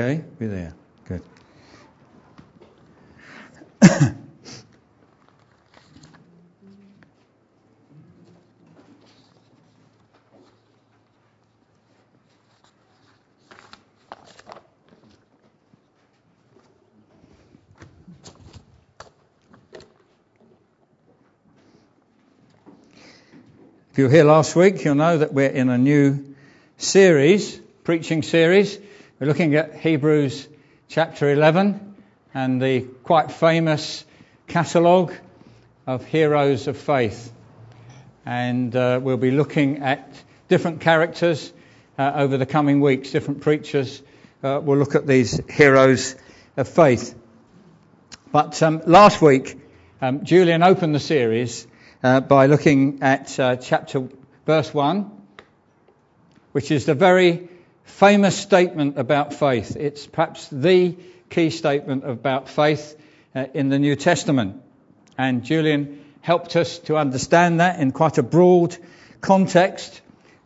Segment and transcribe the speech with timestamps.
[0.00, 0.74] Okay, we're there.
[1.06, 1.20] Good.
[23.92, 26.34] If you were here last week, you'll know that we're in a new
[26.78, 28.78] series, preaching series.
[29.20, 30.48] We're looking at Hebrews
[30.88, 31.94] chapter 11
[32.32, 34.06] and the quite famous
[34.46, 35.12] catalogue
[35.86, 37.30] of heroes of faith.
[38.24, 40.10] And uh, we'll be looking at
[40.48, 41.52] different characters
[41.98, 44.02] uh, over the coming weeks, different preachers.
[44.42, 46.16] Uh, we'll look at these heroes
[46.56, 47.14] of faith.
[48.32, 49.54] But um, last week,
[50.00, 51.66] um, Julian opened the series
[52.02, 54.08] uh, by looking at uh, chapter
[54.46, 55.10] verse 1,
[56.52, 57.49] which is the very
[57.90, 59.76] famous statement about faith.
[59.76, 60.96] It's perhaps the
[61.28, 62.96] key statement about faith
[63.34, 64.62] uh, in the New Testament.
[65.18, 68.76] And Julian helped us to understand that in quite a broad
[69.20, 70.00] context.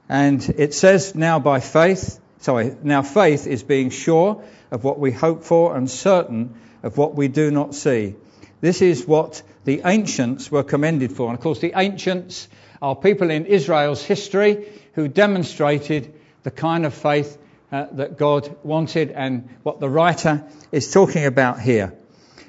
[0.08, 5.12] And it says, now by faith, sorry, now faith is being sure of what we
[5.12, 8.16] hope for and certain of what we do not see.
[8.60, 11.28] This is what the ancients were commended for.
[11.28, 12.48] And of course, the ancients
[12.82, 16.12] are people in Israel's history who demonstrated
[16.44, 17.36] the kind of faith
[17.72, 21.92] uh, that God wanted and what the writer is talking about here.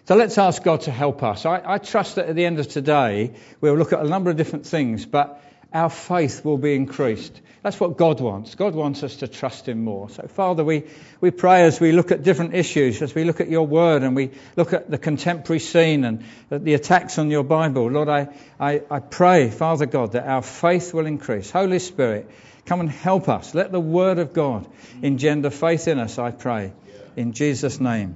[0.07, 1.47] So let's ask God to help us.
[1.47, 4.37] I, I trust that at the end of today, we'll look at a number of
[4.37, 5.41] different things, but
[5.73, 7.41] our faith will be increased.
[7.63, 8.53] That's what God wants.
[8.53, 10.09] God wants us to trust Him more.
[10.11, 10.83] So, Father, we,
[11.19, 14.15] we pray as we look at different issues, as we look at your word and
[14.15, 17.89] we look at the contemporary scene and the attacks on your Bible.
[17.89, 18.27] Lord, I,
[18.59, 21.49] I, I pray, Father God, that our faith will increase.
[21.49, 22.29] Holy Spirit,
[22.65, 23.53] come and help us.
[23.53, 24.67] Let the word of God
[25.01, 26.73] engender faith in us, I pray.
[27.15, 28.15] In Jesus' name.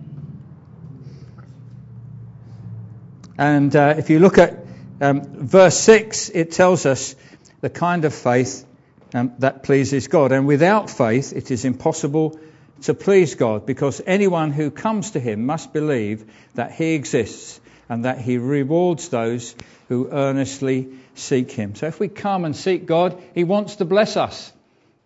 [3.37, 4.65] And uh, if you look at
[4.99, 7.15] um, verse 6, it tells us
[7.61, 8.65] the kind of faith
[9.13, 10.31] um, that pleases God.
[10.31, 12.39] And without faith, it is impossible
[12.81, 18.05] to please God because anyone who comes to Him must believe that He exists and
[18.05, 19.55] that He rewards those
[19.87, 21.75] who earnestly seek Him.
[21.75, 24.51] So if we come and seek God, He wants to bless us.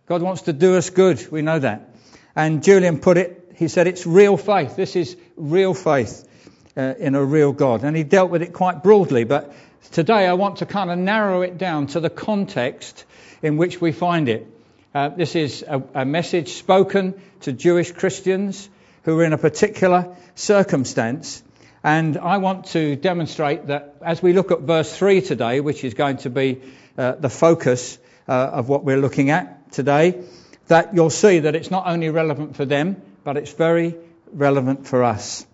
[0.05, 1.31] God wants to do us good.
[1.31, 1.89] We know that.
[2.35, 4.75] And Julian put it, he said it's real faith.
[4.75, 6.27] This is real faith
[6.75, 7.83] uh, in a real God.
[7.83, 9.53] And he dealt with it quite broadly, but
[9.91, 13.05] today I want to kind of narrow it down to the context
[13.41, 14.47] in which we find it.
[14.93, 18.69] Uh, this is a, a, message spoken to Jewish Christians
[19.03, 21.43] who are in a particular circumstance.
[21.83, 25.93] And I want to demonstrate that as we look at verse 3 today, which is
[25.93, 26.61] going to be
[26.97, 30.23] uh, the focus uh, of what we're looking at today,
[30.67, 33.95] that you'll see that it's not only relevant for them, but it's very
[34.31, 35.45] relevant for us.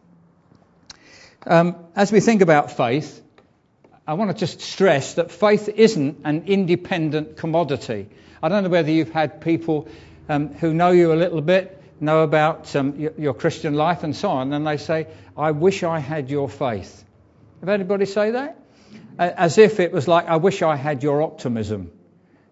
[1.48, 3.24] Um, as we think about faith,
[4.06, 8.08] I want to just stress that faith isn't an independent commodity.
[8.44, 9.88] I don't know whether you've had people
[10.28, 14.30] um, who know you a little bit, know about um, your, Christian life and so
[14.30, 17.04] on, and they say, I wish I had your faith.
[17.60, 18.58] Have anybody say that?
[19.18, 21.92] As if it was like, I wish I had your optimism.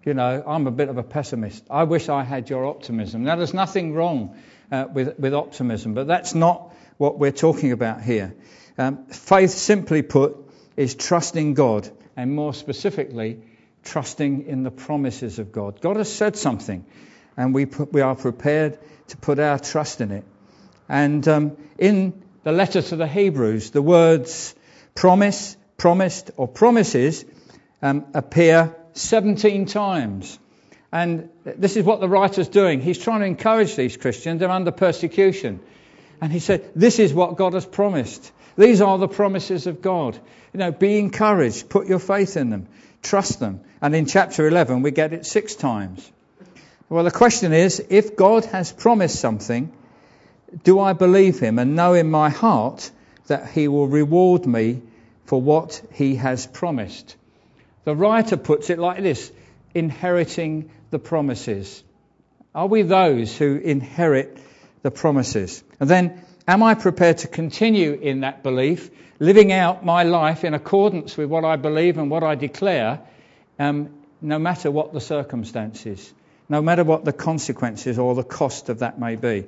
[0.03, 1.65] You know, I'm a bit of a pessimist.
[1.69, 3.23] I wish I had your optimism.
[3.23, 4.37] Now, there's nothing wrong
[4.71, 8.35] uh, with, with optimism, but that's not what we're talking about here.
[8.77, 10.37] Um, faith, simply put,
[10.75, 13.41] is trusting God, and more specifically,
[13.83, 15.81] trusting in the promises of God.
[15.81, 16.85] God has said something,
[17.35, 20.23] and we, we are prepared to put our trust in it.
[20.89, 24.55] And um, in the letter to the Hebrews, the words
[24.95, 27.25] promise, promised, or promises
[27.81, 30.39] um, appear 17 times.
[30.91, 32.81] And this is what the writer's doing.
[32.81, 34.39] He's trying to encourage these Christians.
[34.39, 35.59] They're under persecution.
[36.21, 38.31] And he said, This is what God has promised.
[38.57, 40.17] These are the promises of God.
[40.53, 42.67] You know, be encouraged, put your faith in them,
[43.03, 43.61] trust them.
[43.81, 46.11] And in chapter 11, we get it six times.
[46.89, 49.71] Well, the question is if God has promised something,
[50.63, 52.89] do I believe him and know in my heart
[53.27, 54.81] that he will reward me
[55.25, 57.15] for what he has promised?
[57.83, 59.31] The writer puts it like this
[59.73, 61.83] inheriting the promises.
[62.55, 64.37] Are we those who inherit
[64.81, 65.63] the promises?
[65.79, 70.53] And then Am I prepared to continue in that belief, living out my life in
[70.53, 73.01] accordance with what I believe and what I declare,
[73.59, 73.89] um,
[74.21, 76.13] no matter what the circumstances,
[76.49, 79.45] no matter what the consequences or the cost of that may be?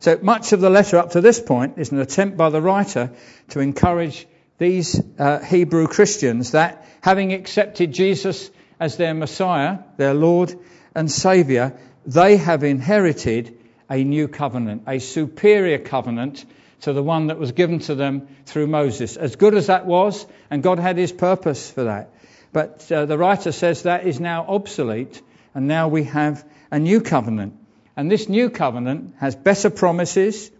[0.00, 3.10] So much of the letter up to this point is an attempt by the writer
[3.50, 4.26] to encourage
[4.58, 10.54] these uh, Hebrew Christians that having accepted Jesus as their Messiah, their Lord
[10.94, 13.58] and Saviour, they have inherited
[13.90, 16.44] a new covenant, a superior covenant
[16.82, 19.16] to the one that was given to them through Moses.
[19.16, 22.10] As good as that was, and God had his purpose for that.
[22.52, 25.22] But uh, the writer says that is now obsolete,
[25.54, 27.54] and now we have a new covenant.
[27.96, 30.50] And this new covenant has better promises,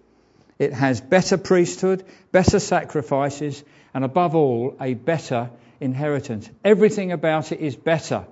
[0.58, 3.62] it has better priesthood, better sacrifices,
[3.92, 5.50] and above all, a better
[5.80, 6.48] inheritance.
[6.64, 8.26] Everything about it is better,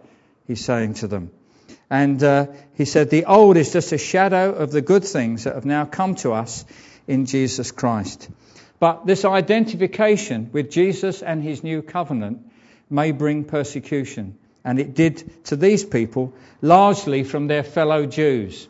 [0.47, 1.31] he's saying to them.
[1.91, 5.57] And uh, he said, The old is just a shadow of the good things that
[5.57, 6.65] have now come to us
[7.07, 8.31] in Jesus Christ.
[8.79, 12.51] But this identification with Jesus and his new covenant
[12.89, 14.39] may bring persecution.
[14.65, 18.69] And it did to these people, largely from their fellow Jews.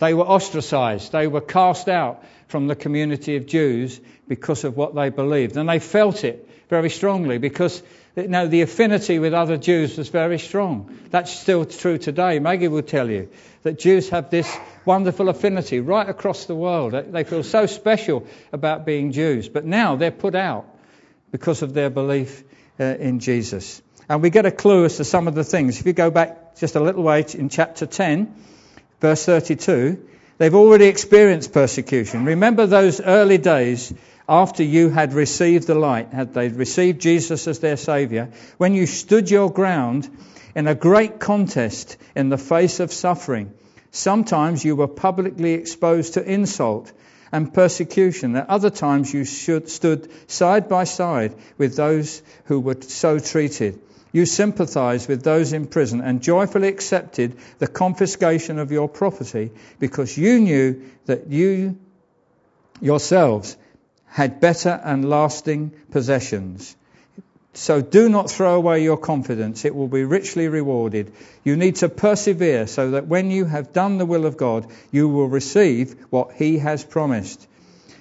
[0.00, 4.94] They were ostracized, they were cast out from the community of Jews because of what
[4.94, 5.56] they believed.
[5.56, 7.82] And they felt it very strongly because
[8.16, 10.98] you know, the affinity with other Jews was very strong.
[11.10, 12.38] That's still true today.
[12.40, 13.28] Maggie will tell you
[13.62, 14.54] that Jews have this
[14.84, 16.92] wonderful affinity right across the world.
[16.92, 19.48] They feel so special about being Jews.
[19.48, 20.66] But now they're put out
[21.30, 22.42] because of their belief
[22.80, 23.82] uh, in Jesus.
[24.08, 25.80] And we get a clue as to some of the things.
[25.80, 28.34] If you go back just a little way in chapter 10,
[29.00, 30.08] verse 32,
[30.38, 32.24] they've already experienced persecution.
[32.24, 33.92] Remember those early days
[34.26, 38.86] after you had received the light, had they received Jesus as their Saviour, when you
[38.86, 40.08] stood your ground
[40.54, 43.52] in a great contest in the face of suffering.
[43.90, 46.92] Sometimes you were publicly exposed to insult
[47.30, 48.36] and persecution.
[48.36, 53.80] At other times you stood side by side with those who were so treated.
[54.12, 60.16] You sympathized with those in prison and joyfully accepted the confiscation of your property because
[60.16, 61.78] you knew that you
[62.80, 63.56] yourselves
[64.06, 66.74] had better and lasting possessions.
[67.54, 69.64] So do not throw away your confidence.
[69.64, 71.12] It will be richly rewarded.
[71.44, 75.08] You need to persevere so that when you have done the will of God, you
[75.08, 77.46] will receive what He has promised.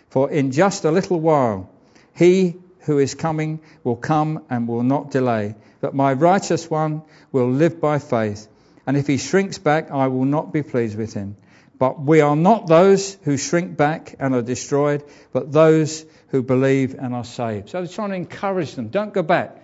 [0.09, 1.69] For in just a little while,
[2.15, 5.55] He who is coming will come and will not delay.
[5.79, 8.47] But my righteous one will live by faith.
[8.85, 11.35] And if he shrinks back, I will not be pleased with him.
[11.77, 16.95] But we are not those who shrink back and are destroyed, but those who believe
[16.95, 17.69] and are saved.
[17.69, 18.89] So he's trying to encourage them.
[18.89, 19.55] Don't go back.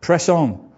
[0.00, 0.70] Press on.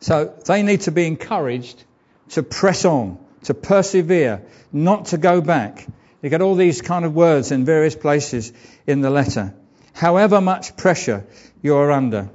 [0.00, 1.82] So they need to be encouraged
[2.30, 4.42] to press on, to persevere,
[4.72, 5.86] not to go back.
[6.22, 8.52] You get all these kind of words in various places
[8.86, 9.54] in the letter.
[9.96, 11.24] However much pressure
[11.62, 12.28] you're under.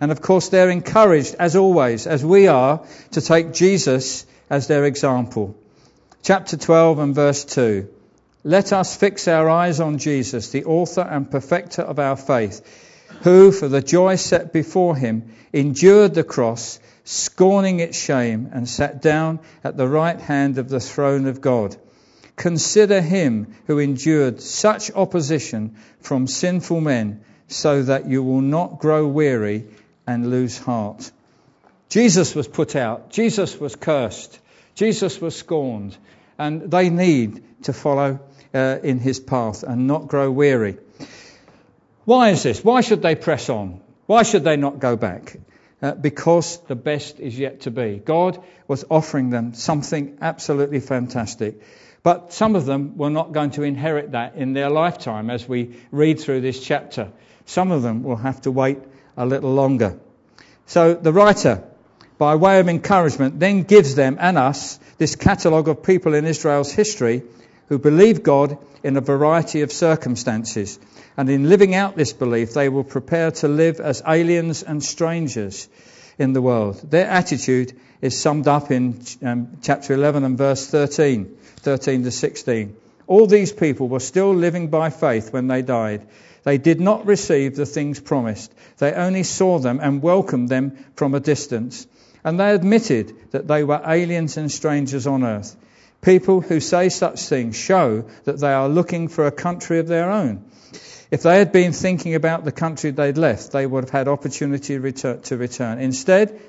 [0.00, 4.86] And of course, they're encouraged, as always, as we are, to take Jesus as their
[4.86, 5.54] example.
[6.22, 7.90] Chapter 12 and verse 2.
[8.42, 12.62] Let us fix our eyes on Jesus, the author and perfecter of our faith,
[13.22, 19.02] who, for the joy set before him, endured the cross, scorning its shame, and sat
[19.02, 21.76] down at the right hand of the throne of God.
[22.36, 29.06] Consider him who endured such opposition from sinful men, so that you will not grow
[29.06, 29.66] weary
[30.06, 31.10] and lose heart.
[31.88, 33.10] Jesus was put out.
[33.10, 34.38] Jesus was cursed.
[34.74, 35.96] Jesus was scorned.
[36.38, 38.18] And they need to follow
[38.52, 40.78] uh, in his path and not grow weary.
[42.04, 42.64] Why is this?
[42.64, 43.80] Why should they press on?
[44.06, 45.36] Why should they not go back?
[45.80, 48.02] Uh, because the best is yet to be.
[48.04, 51.62] God was offering them something absolutely fantastic.
[52.04, 55.74] But some of them were not going to inherit that in their lifetime as we
[55.90, 57.10] read through this chapter.
[57.46, 58.78] Some of them will have to wait
[59.16, 59.98] a little longer.
[60.66, 61.64] So the writer
[62.18, 66.72] by way of encouragement, then gives them and us this catalogue of people in Israel's
[66.72, 67.22] history
[67.68, 70.78] who believe God in a variety of circumstances.
[71.16, 75.68] And in living out this belief, they will prepare to live as aliens and strangers
[76.18, 76.80] in the world.
[76.88, 82.76] Their attitude is summed up in um, chapter 11 and verse 13, 13 to 16.
[83.06, 86.06] All these people were still living by faith when they died.
[86.44, 88.54] They did not receive the things promised.
[88.78, 91.86] They only saw them and welcomed them from a distance
[92.24, 95.54] and they admitted that they were aliens and strangers on earth.
[96.00, 100.10] People who say such things show that they are looking for a country of their
[100.10, 100.44] own.
[101.10, 104.74] If they had been thinking about the country they'd left, they would have had opportunity
[104.74, 105.78] to return.
[105.78, 106.40] Instead,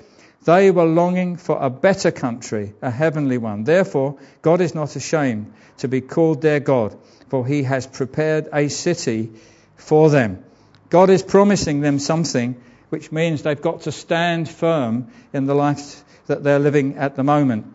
[0.44, 3.64] they were longing for a better country, a heavenly one.
[3.64, 6.96] Therefore, God is not ashamed to be called their God,
[7.28, 9.30] for he has prepared a city
[9.76, 10.44] for them.
[10.88, 16.04] God is promising them something which means they've got to stand firm in the life
[16.26, 17.74] that they're living at the moment.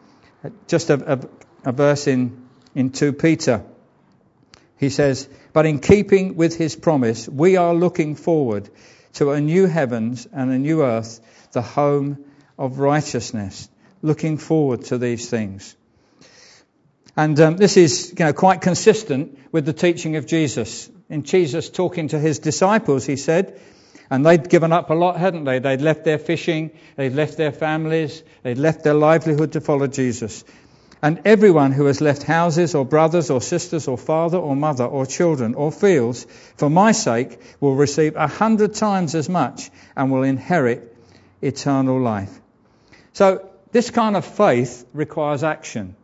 [0.68, 3.65] Just a, a, a verse in, in 2 Peter.
[4.77, 8.70] He says, But in keeping with his promise, we are looking forward
[9.13, 11.20] to a new heavens and a new earth,
[11.51, 12.24] the home
[12.62, 13.68] of righteousness.
[14.03, 15.75] Looking forward to these things.
[17.18, 20.89] And um, this is you know, quite consistent with the teaching of Jesus.
[21.10, 23.60] In Jesus talking to his disciples, he said,
[24.10, 25.60] and they'd given up a lot, hadn't they?
[25.60, 30.44] They'd left their fishing, they'd left their families, they'd left their livelihood to follow Jesus.
[31.01, 35.06] And everyone who has left houses or brothers or sisters or father or mother or
[35.08, 36.27] children or fields
[36.58, 40.96] for my sake will receive a hundred times as much and will inherit
[41.41, 42.41] eternal life.
[43.13, 45.96] So this kind of faith requires action.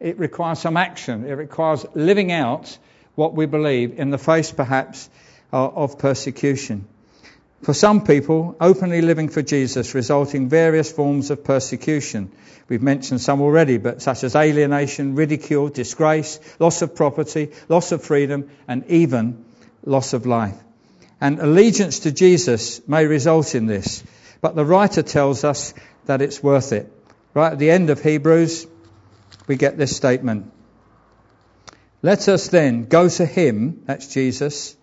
[0.00, 1.26] It requires some action.
[1.26, 2.76] It requires living out
[3.14, 5.10] what we believe in the face, perhaps,
[5.52, 6.86] uh, of persecution.
[7.62, 12.30] For some people, openly living for Jesus results in various forms of persecution.
[12.68, 18.04] We've mentioned some already, but such as alienation, ridicule, disgrace, loss of property, loss of
[18.04, 19.44] freedom, and even
[19.84, 20.56] loss of life.
[21.20, 24.04] And allegiance to Jesus may result in this,
[24.40, 25.74] but the writer tells us
[26.08, 26.92] that it's worth it.
[27.34, 28.66] Right at the end of Hebrews,
[29.46, 30.52] we get this statement.
[32.02, 34.76] Let us then go to him, that's Jesus.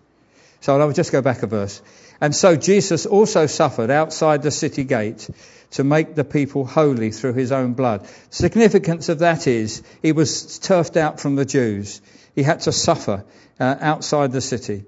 [0.60, 1.82] So I'll just go back a verse.
[2.20, 5.28] And so Jesus also suffered outside the city gate
[5.72, 8.08] to make the people holy through his own blood.
[8.30, 12.00] Significance of that is he was turfed out from the Jews.
[12.34, 13.24] He had to suffer
[13.58, 14.84] uh, outside the city.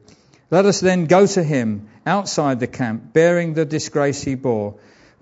[0.50, 4.78] Let us then go to him outside the camp, bearing the disgrace he bore.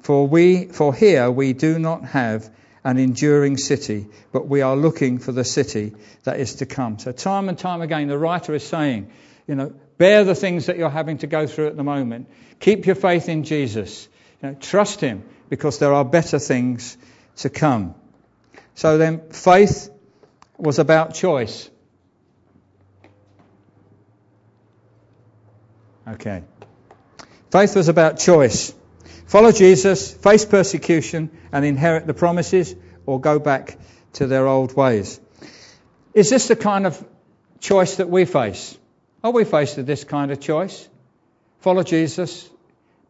[0.07, 2.49] For we, for here we do not have
[2.85, 7.01] an enduring city, but we are looking for the city that is to come.
[7.01, 9.11] So time and time again, the writer is saying,
[9.49, 12.29] you know, bear the things that you're having to go through at the moment.
[12.61, 14.09] Keep your faith in Jesus.
[14.41, 16.97] You know, trust Him because there are better things
[17.39, 17.97] to come.
[18.77, 19.91] So then, faith
[20.57, 21.69] was about choice.
[26.07, 26.45] Okay.
[27.51, 28.73] Faith was about choice.
[29.27, 32.75] Follow Jesus, face persecution, and inherit the promises,
[33.07, 33.77] or go back
[34.15, 35.21] to their old ways.
[36.15, 37.05] Is this the kind of
[37.59, 38.79] choice that we face?
[39.25, 40.89] Are we faced with this kind of choice?
[41.59, 42.49] Follow Jesus,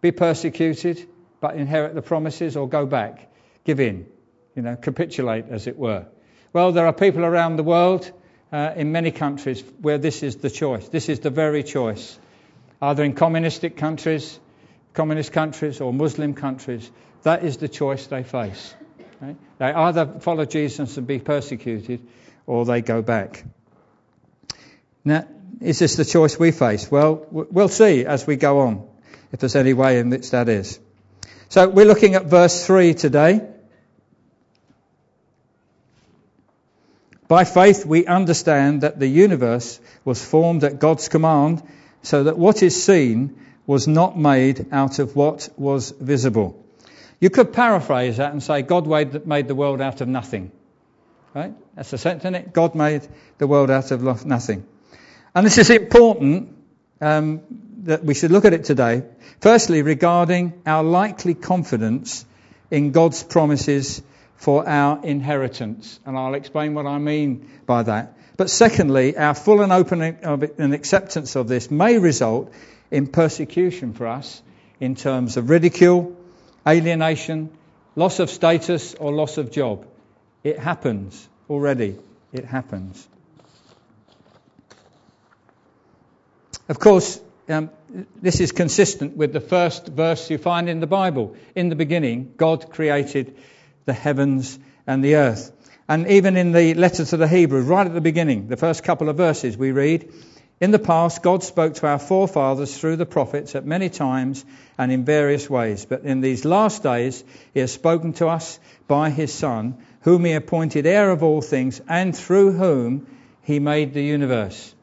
[0.00, 1.06] be persecuted,
[1.40, 3.30] but inherit the promises, or go back,
[3.64, 4.06] give in,
[4.54, 6.06] you know, capitulate, as it were.
[6.54, 8.10] Well, there are people around the world,
[8.50, 10.88] uh, in many countries, where this is the choice.
[10.88, 12.18] This is the very choice.
[12.80, 14.40] Either in communistic countries,
[14.96, 16.90] communist countries or Muslim countries,
[17.22, 18.74] that is the choice they face.
[19.20, 19.36] Right?
[19.58, 22.00] They either follow Jesus and be persecuted
[22.46, 23.44] or they go back.
[25.04, 25.26] Now,
[25.60, 26.90] is this the choice we face?
[26.90, 28.88] Well, we'll see as we go on
[29.32, 30.80] if there's any way in which that is.
[31.48, 33.40] So we're looking at verse 3 today.
[37.28, 41.62] By faith, we understand that the universe was formed at God's command,
[42.02, 46.64] so that what is seen was not made out of what was visible.
[47.20, 50.52] You could paraphrase that and say God made the world out of nothing.
[51.34, 51.54] Right?
[51.74, 52.52] That's the sense in it.
[52.52, 53.06] God made
[53.38, 54.66] the world out of nothing.
[55.34, 56.56] And this is important
[57.00, 57.42] um,
[57.82, 59.02] that we should look at it today.
[59.40, 62.24] Firstly, regarding our likely confidence
[62.70, 64.02] in God's promises
[64.36, 66.00] for our inheritance.
[66.06, 68.16] And I'll explain what I mean by that.
[68.36, 72.52] But secondly, our full and open and acceptance of this may result
[72.90, 74.42] in persecution for us
[74.80, 76.16] in terms of ridicule,
[76.66, 77.50] alienation,
[77.94, 79.86] loss of status, or loss of job.
[80.44, 81.96] It happens already.
[82.32, 83.08] It happens.
[86.68, 87.70] Of course, um,
[88.20, 91.36] this is consistent with the first verse you find in the Bible.
[91.54, 93.36] In the beginning, God created
[93.84, 95.52] the heavens and the earth.
[95.88, 99.08] And even in the letter to the Hebrews, right at the beginning, the first couple
[99.08, 100.12] of verses, we read,
[100.60, 104.44] in the past, God spoke to our forefathers through the prophets at many times
[104.78, 105.84] and in various ways.
[105.84, 107.22] But in these last days,
[107.52, 108.58] He has spoken to us
[108.88, 113.06] by His Son, whom He appointed heir of all things, and through whom
[113.42, 114.74] He made the universe.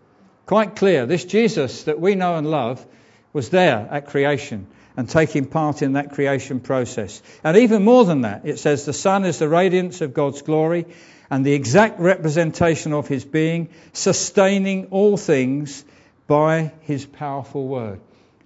[0.46, 2.86] Quite clear, this Jesus that we know and love
[3.32, 7.22] was there at creation and taking part in that creation process.
[7.44, 10.86] And even more than that, it says the Son is the radiance of God's glory
[11.30, 15.84] and the exact representation of his being, sustaining all things
[16.28, 18.00] by his powerful word.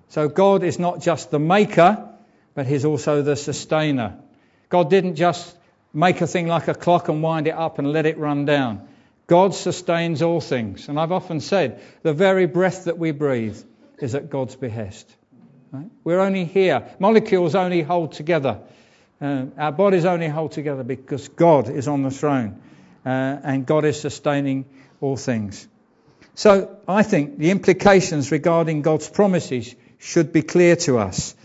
[0.09, 2.07] So God is not just the maker,
[2.55, 4.17] but he's also the sustainer.
[4.69, 5.55] God didn't just
[5.93, 8.87] make a thing like a clock and wind it up and let it run down.
[9.27, 10.87] God sustains all things.
[10.87, 13.61] And I've often said the very breath that we breathe
[13.99, 15.13] is at God's behest.
[15.71, 15.89] Right?
[16.03, 16.95] We're only here.
[17.00, 18.59] Molecules only hold together.
[19.19, 22.62] Uh, our bodies only hold together because God is on the throne
[23.05, 24.65] uh, and God is sustaining
[25.01, 25.67] all things.
[26.36, 31.36] So I think the implications regarding God's promises should be clear to us.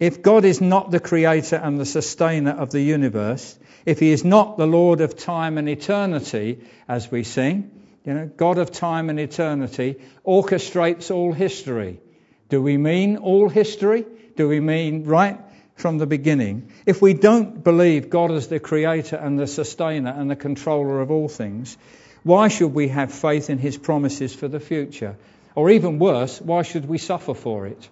[0.00, 4.24] If God is not the creator and the sustainer of the universe, if he is
[4.24, 7.70] not the Lord of time and eternity, as we sing,
[8.04, 12.00] you know, God of time and eternity orchestrates all history.
[12.48, 14.04] Do we mean all history?
[14.36, 15.38] Do we mean right
[15.76, 16.72] from the beginning?
[16.86, 21.10] If we don't believe God as the creator and the sustainer and the controller of
[21.10, 21.76] all things,
[22.22, 25.16] why should we have faith in his promises for the future?
[25.54, 27.88] Or even worse, why should we suffer for it?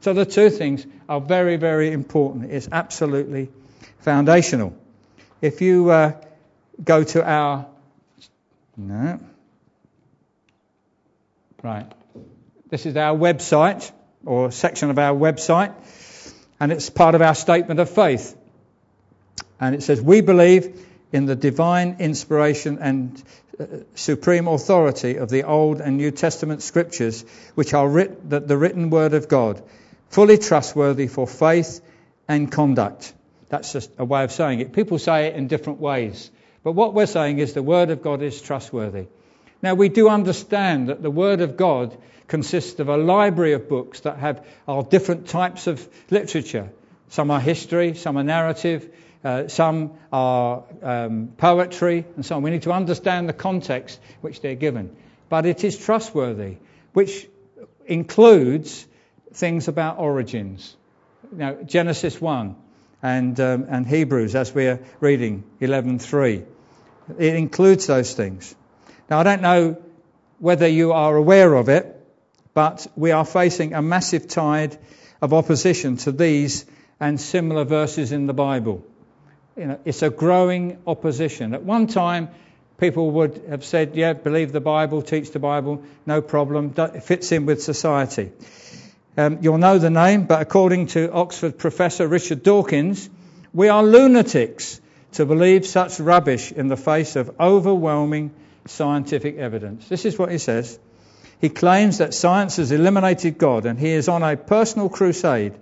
[0.00, 2.50] So the two things are very, very important.
[2.50, 3.50] It's absolutely
[4.00, 4.74] foundational.
[5.40, 6.12] If you uh,
[6.82, 7.66] go to our.
[8.76, 9.20] No.
[11.62, 11.86] Right.
[12.72, 13.92] This is our website,
[14.24, 15.74] or section of our website,
[16.58, 18.34] and it's part of our statement of faith.
[19.60, 23.22] And it says, We believe in the divine inspiration and
[23.60, 27.26] uh, supreme authority of the Old and New Testament scriptures,
[27.56, 29.62] which are writ- the, the written word of God,
[30.08, 31.82] fully trustworthy for faith
[32.26, 33.12] and conduct.
[33.50, 34.72] That's just a way of saying it.
[34.72, 36.30] People say it in different ways.
[36.64, 39.08] But what we're saying is the Word of God is trustworthy.
[39.62, 44.00] Now, we do understand that the Word of God consists of a library of books
[44.00, 46.70] that have are different types of literature.
[47.08, 48.88] Some are history, some are narrative,
[49.22, 52.42] uh, some are um, poetry, and so on.
[52.42, 54.96] We need to understand the context which they're given.
[55.28, 56.56] But it is trustworthy,
[56.92, 57.28] which
[57.86, 58.86] includes
[59.32, 60.76] things about origins.
[61.30, 62.56] Now, Genesis 1
[63.02, 66.44] and, um, and Hebrews, as we're reading 11.3.
[67.18, 68.54] It includes those things.
[69.12, 69.76] Now, I don't know
[70.38, 71.84] whether you are aware of it,
[72.54, 74.78] but we are facing a massive tide
[75.20, 76.64] of opposition to these
[76.98, 78.82] and similar verses in the Bible.
[79.54, 81.52] You know, it's a growing opposition.
[81.52, 82.30] At one time,
[82.78, 87.32] people would have said, yeah, believe the Bible, teach the Bible, no problem, it fits
[87.32, 88.32] in with society.
[89.18, 93.10] Um, you'll know the name, but according to Oxford professor Richard Dawkins,
[93.52, 94.80] we are lunatics
[95.12, 98.30] to believe such rubbish in the face of overwhelming
[98.66, 99.88] scientific evidence.
[99.88, 100.78] This is what he says.
[101.40, 105.54] He claims that science has eliminated God, and he is on a personal crusade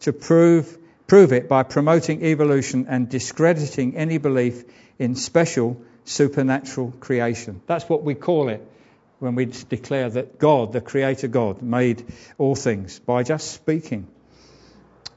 [0.00, 4.64] to prove, prove it by promoting evolution and discrediting any belief
[4.98, 7.60] in special supernatural creation.
[7.66, 8.66] That's what we call it
[9.18, 12.06] when we declare that God, the Creator God, made
[12.38, 14.06] all things by just speaking.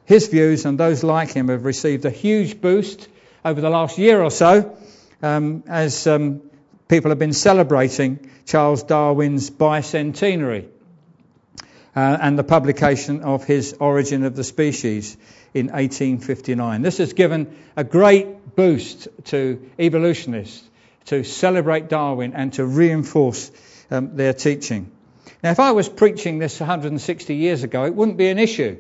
[0.06, 3.08] His views and those like him have received a huge boost
[3.46, 4.78] over the last year or so
[5.22, 6.42] um, as um,
[6.92, 10.68] people have been celebrating Charles Darwin's bicentenary
[11.96, 15.16] uh, and the publication of his Origin of the Species
[15.54, 16.82] in 1859.
[16.82, 20.68] This has given a great boost to evolutionists
[21.06, 23.52] to celebrate Darwin and to reinforce
[23.90, 24.92] um, their teaching.
[25.42, 28.78] Now, if I was preaching this 160 years ago, it wouldn't be an issue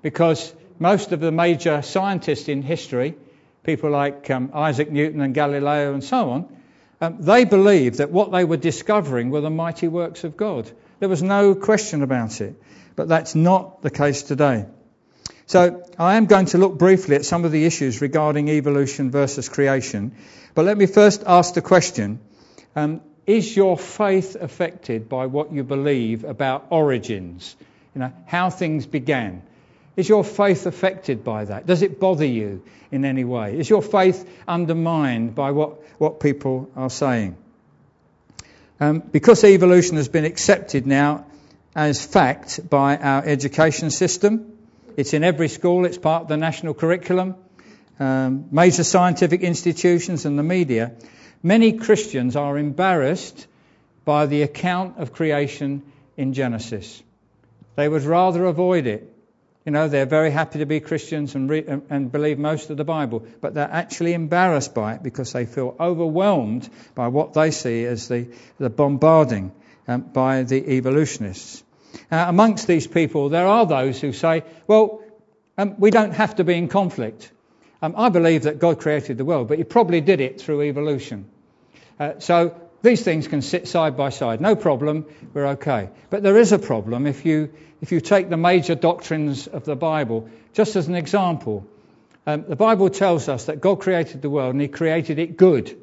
[0.00, 3.14] because most of the major scientists in history,
[3.62, 6.56] people like um, Isaac Newton and Galileo and so on,
[7.00, 10.70] um, they believed that what they were discovering were the mighty works of God.
[10.98, 12.60] There was no question about it.
[12.96, 14.66] But that's not the case today.
[15.46, 19.48] So I am going to look briefly at some of the issues regarding evolution versus
[19.48, 20.14] creation.
[20.54, 22.20] But let me first ask the question
[22.76, 27.56] um, is your faith affected by what you believe about origins?
[27.94, 29.42] You know, how things began.
[30.00, 31.66] Is your faith affected by that?
[31.66, 33.58] Does it bother you in any way?
[33.58, 37.36] Is your faith undermined by what, what people are saying?
[38.80, 41.26] Um, because evolution has been accepted now
[41.76, 44.56] as fact by our education system,
[44.96, 47.34] it's in every school, it's part of the national curriculum,
[47.98, 50.92] um, major scientific institutions, and the media.
[51.42, 53.46] Many Christians are embarrassed
[54.06, 55.82] by the account of creation
[56.16, 57.02] in Genesis.
[57.76, 59.09] They would rather avoid it.
[59.64, 62.84] You know, they're very happy to be Christians and, re- and believe most of the
[62.84, 67.84] Bible, but they're actually embarrassed by it because they feel overwhelmed by what they see
[67.84, 69.52] as the, the bombarding
[69.86, 71.62] um, by the evolutionists.
[72.10, 75.02] Uh, amongst these people, there are those who say, well,
[75.58, 77.30] um, we don't have to be in conflict.
[77.82, 81.26] Um, I believe that God created the world, but He probably did it through evolution.
[81.98, 84.40] Uh, so these things can sit side by side.
[84.40, 85.90] No problem, we're okay.
[86.08, 89.76] But there is a problem if you, if you take the major doctrines of the
[89.76, 91.66] Bible, just as an example.
[92.26, 95.76] Um, the Bible tells us that God created the world and He created it good.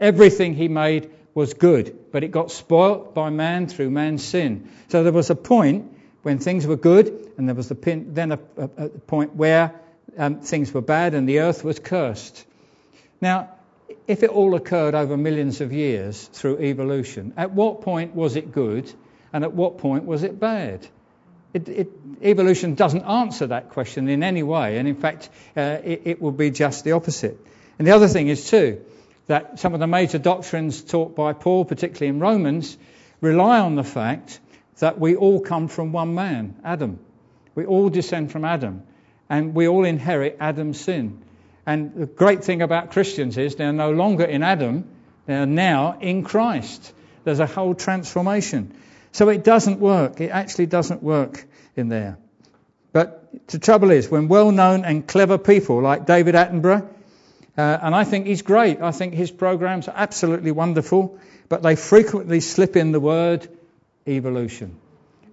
[0.00, 4.68] Everything He made was good, but it got spoilt by man through man's sin.
[4.88, 8.32] So there was a point when things were good, and there was the pin, then
[8.32, 9.80] a, a, a point where
[10.16, 12.44] um, things were bad and the earth was cursed.
[13.20, 13.50] Now,
[14.06, 18.52] if it all occurred over millions of years through evolution, at what point was it
[18.52, 18.92] good
[19.32, 20.86] and at what point was it bad?
[21.54, 26.02] it, it, evolution doesn't answer that question in any way, and in fact, uh, it,
[26.04, 27.38] it will be just the opposite.
[27.78, 28.84] And the other thing is, too,
[29.26, 32.76] that some of the major doctrines taught by Paul, particularly in Romans,
[33.20, 34.40] rely on the fact
[34.78, 36.98] that we all come from one man, Adam.
[37.54, 38.82] We all descend from Adam,
[39.28, 41.22] and we all inherit Adam's sin.
[41.68, 44.88] And the great thing about Christians is they're no longer in Adam,
[45.26, 46.94] they're now in Christ.
[47.24, 48.74] There's a whole transformation.
[49.12, 50.18] So it doesn't work.
[50.18, 51.44] It actually doesn't work
[51.76, 52.16] in there.
[52.94, 56.88] But the trouble is, when well known and clever people like David Attenborough,
[57.58, 61.18] uh, and I think he's great, I think his programs are absolutely wonderful,
[61.50, 63.46] but they frequently slip in the word
[64.06, 64.78] evolution.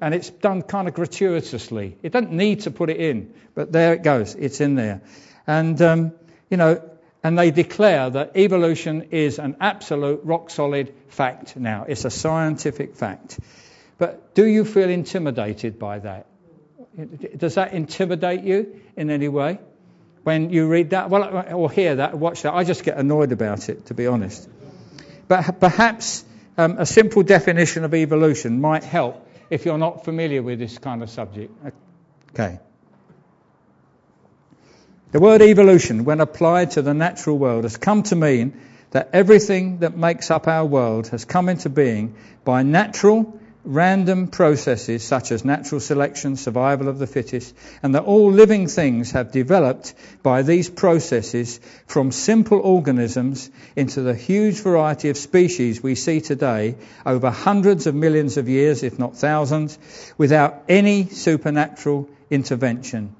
[0.01, 1.95] And it's done kind of gratuitously.
[2.03, 4.35] It doesn't need to put it in, but there it goes.
[4.35, 4.99] It's in there.
[5.47, 6.11] And um,
[6.49, 6.81] you know,
[7.23, 11.85] and they declare that evolution is an absolute rock solid fact now.
[11.87, 13.39] It's a scientific fact.
[13.97, 16.27] But do you feel intimidated by that?
[17.37, 19.59] Does that intimidate you in any way?
[20.23, 23.69] When you read that, well, or hear that, watch that, I just get annoyed about
[23.69, 24.49] it, to be honest.
[25.27, 26.23] But perhaps
[26.57, 31.03] um, a simple definition of evolution might help if you're not familiar with this kind
[31.03, 31.51] of subject.
[32.33, 32.59] Okay.
[35.15, 38.59] The word evolution, when applied to the natural world, has come to mean
[38.91, 45.03] that everything that makes up our world has come into being by natural, random processes
[45.05, 49.93] such as natural selection, survival of the fittest, and that all living things have developed
[50.21, 56.75] by these processes from simple organisms into the huge variety of species we see today
[57.05, 59.79] over hundreds of millions of years, if not thousands,
[60.17, 63.15] without any supernatural intervention.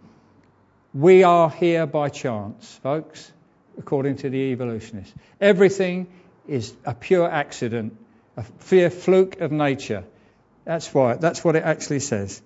[0.95, 3.29] We are here by chance, folks,
[3.77, 5.13] according to the evolutionists.
[5.41, 6.07] Everything
[6.47, 7.97] is a pure accident,
[8.37, 10.05] a sheer fluke of nature.
[10.63, 11.15] That's why.
[11.15, 12.41] That's what it actually says.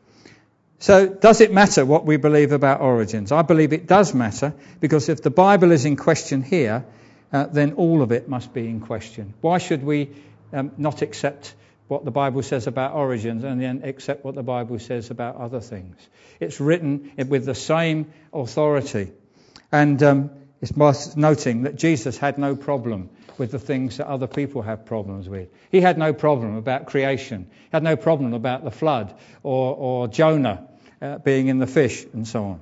[0.79, 3.31] So, does it matter what we believe about origins?
[3.31, 6.85] I believe it does matter because if the Bible is in question here,
[7.31, 9.35] uh, then all of it must be in question.
[9.41, 10.09] Why should we
[10.51, 11.53] um, not accept
[11.89, 15.59] what the Bible says about origins and then accept what the Bible says about other
[15.59, 15.97] things.
[16.39, 19.11] It's written with the same authority.
[19.71, 20.29] And um,
[20.61, 24.85] it's worth noting that Jesus had no problem with the things that other people have
[24.85, 25.49] problems with.
[25.71, 30.07] He had no problem about creation, he had no problem about the flood or, or
[30.07, 30.67] Jonah
[31.01, 32.61] uh, being in the fish and so on.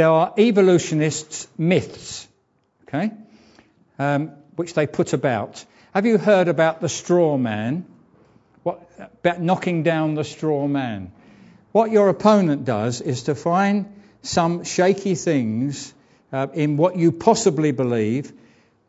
[0.00, 2.26] There are evolutionists' myths,
[2.88, 3.10] okay,
[3.98, 5.62] um, which they put about.
[5.92, 7.84] Have you heard about the straw man?
[8.62, 11.12] What, about knocking down the straw man?
[11.72, 15.92] What your opponent does is to find some shaky things
[16.32, 18.32] uh, in what you possibly believe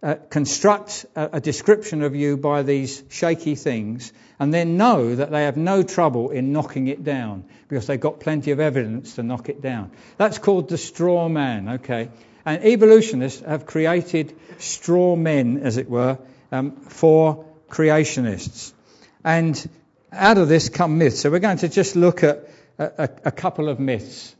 [0.01, 5.29] uh, construct a, a, description of you by these shaky things and then know that
[5.29, 9.21] they have no trouble in knocking it down because they've got plenty of evidence to
[9.21, 9.91] knock it down.
[10.17, 12.09] That's called the straw man, okay?
[12.43, 16.17] And evolutionists have created straw men, as it were,
[16.51, 18.73] um, for creationists.
[19.23, 19.69] And
[20.11, 21.19] out of this come myths.
[21.19, 22.49] So we're going to just look at
[22.79, 24.35] a, a, a couple of myths.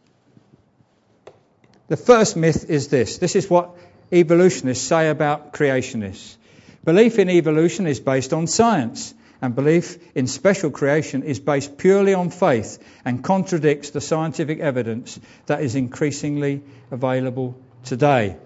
[1.89, 3.19] The first myth is this.
[3.19, 3.69] This is what
[4.11, 6.37] evolutionists say about creationists.
[6.83, 12.13] Belief in evolution is based on science, and belief in special creation is based purely
[12.13, 18.37] on faith and contradicts the scientific evidence that is increasingly available today.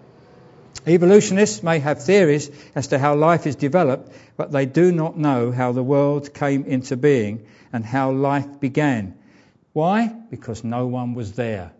[0.87, 5.51] Evolutionists may have theories as to how life is developed, but they do not know
[5.51, 9.17] how the world came into being and how life began.
[9.73, 10.07] Why?
[10.07, 11.73] Because no one was there.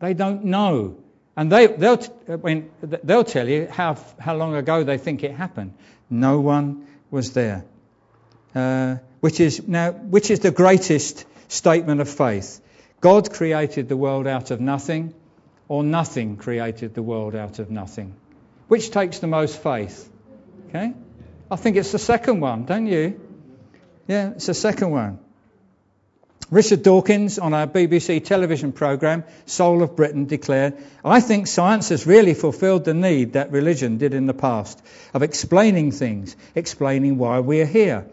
[0.00, 0.96] They don't know.
[1.36, 5.74] And they, they'll, when, they'll tell you how, how long ago they think it happened.
[6.10, 7.64] No one was there.
[8.54, 12.60] Uh, which, is, now, which is the greatest statement of faith?
[13.00, 15.14] God created the world out of nothing,
[15.68, 18.14] or nothing created the world out of nothing?
[18.68, 20.10] Which takes the most faith?
[20.68, 20.92] Okay?
[21.50, 23.20] I think it's the second one, don't you?
[24.06, 25.18] Yeah, it's the second one.
[26.50, 32.06] Richard Dawkins on our BBC television programme, Soul of Britain, declared, I think science has
[32.06, 34.82] really fulfilled the need that religion did in the past
[35.14, 38.06] of explaining things, explaining why we are here.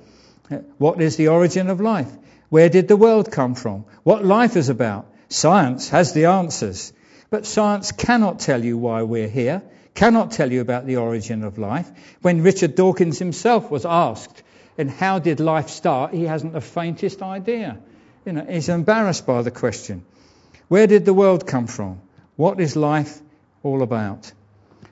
[0.78, 2.12] What is the origin of life?
[2.50, 3.86] Where did the world come from?
[4.04, 5.06] What life is about?
[5.30, 6.92] Science has the answers.
[7.30, 9.62] But science cannot tell you why we're here,
[9.94, 11.90] cannot tell you about the origin of life.
[12.22, 14.42] When Richard Dawkins himself was asked,
[14.78, 17.78] and how did life start, he hasn't the faintest idea.
[18.26, 20.06] You know, he's embarrassed by the question.
[20.70, 22.02] Where did the world come from?
[22.36, 23.20] What is life
[23.62, 24.32] all about?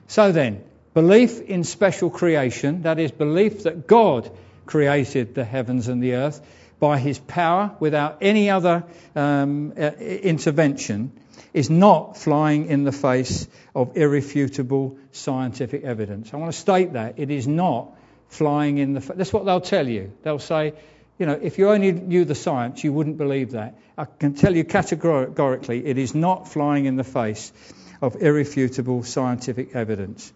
[0.06, 0.62] So then,
[0.94, 4.30] belief in special creation, that is, belief that God
[4.68, 6.40] created the heavens and the earth
[6.78, 8.84] by his power without any other
[9.16, 11.10] um, uh, intervention,
[11.54, 16.32] is not flying in the face of irrefutable scientific evidence.
[16.32, 17.14] I want to state that.
[17.16, 17.96] It is not
[18.28, 19.16] flying in the face.
[19.16, 20.12] That's what they'll tell you.
[20.22, 20.74] They'll say,
[21.18, 23.78] you know, if you only knew the science, you wouldn't believe that.
[23.96, 27.52] I can tell you categorically, it is not flying in the face
[28.02, 30.32] of irrefutable scientific evidence.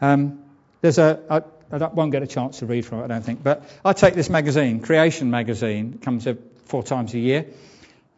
[0.00, 0.42] Um,
[0.80, 3.42] there's a, a I won't get a chance to read from it, I don't think,
[3.42, 6.26] but I take this magazine, Creation Magazine, it comes
[6.66, 7.46] four times a year,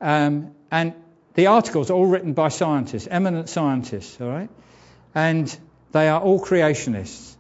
[0.00, 0.94] um, and
[1.34, 4.50] the articles are all written by scientists, eminent scientists, all right,
[5.14, 5.58] and
[5.92, 7.37] they are all creationists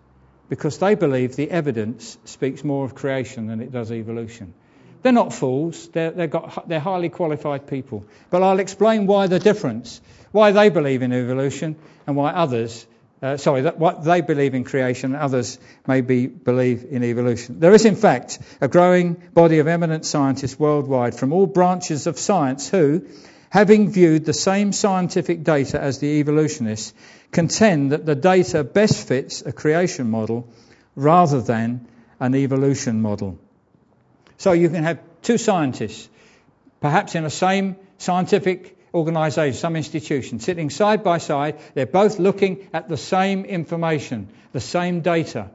[0.48, 4.54] because they believe the evidence speaks more of creation than it does evolution.
[5.02, 8.04] They're not fools, they're, got, they're highly qualified people.
[8.30, 10.00] But I'll explain why the difference,
[10.32, 12.86] why they believe in evolution and why others,
[13.20, 17.58] uh, sorry, that what they believe in creation, others maybe believe in evolution.
[17.58, 22.18] There is, in fact, a growing body of eminent scientists worldwide from all branches of
[22.18, 23.06] science who,
[23.50, 26.94] having viewed the same scientific data as the evolutionists,
[27.32, 30.48] contend that the data best fits a creation model
[30.94, 31.88] rather than
[32.20, 33.38] an evolution model.
[34.36, 36.08] So you can have two scientists,
[36.80, 41.58] perhaps in the same scientific organisation, some institution, sitting side by side.
[41.74, 45.50] They're both looking at the same information, the same data.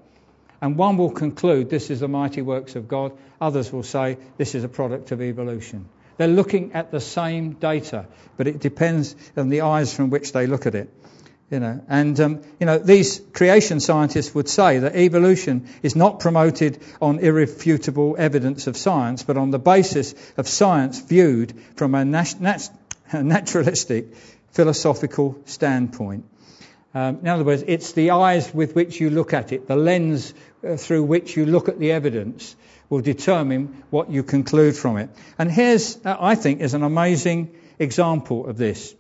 [0.61, 4.55] And one will conclude this is the mighty works of God, others will say this
[4.55, 5.89] is a product of evolution.
[6.17, 8.05] They're looking at the same data,
[8.37, 10.89] but it depends on the eyes from which they look at it.
[11.51, 16.19] You know, and um, you know these creation scientists would say that evolution is not
[16.19, 22.05] promoted on irrefutable evidence of science, but on the basis of science viewed from a,
[22.05, 22.69] nat- nat-
[23.23, 24.15] naturalistic
[24.51, 26.25] philosophical standpoint.
[26.93, 30.33] Um, in other words, it's the eyes with which you look at it, the lens
[30.63, 32.55] uh, through which you look at the evidence,
[32.89, 35.09] will determine what you conclude from it.
[35.39, 38.93] And here's, uh, I think, is an amazing example of this.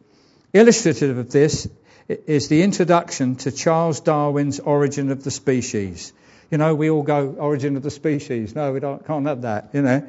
[0.53, 1.69] Illustrative of this
[2.07, 6.13] is the introduction to Charles Darwin's Origin of the Species.
[6.49, 8.55] You know, we all go Origin of the Species.
[8.55, 10.07] No, we don't, can't have that, you know.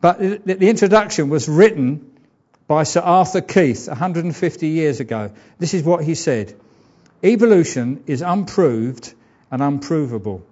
[0.00, 2.17] But the introduction was written
[2.68, 5.32] by Sir Arthur Keith 150 years ago.
[5.58, 6.54] This is what he said
[7.24, 9.12] Evolution is unproved
[9.50, 10.46] and unprovable.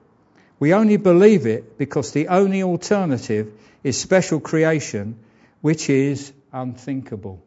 [0.59, 3.53] We only believe it because the only alternative
[3.85, 5.19] is special creation,
[5.61, 7.41] which is unthinkable.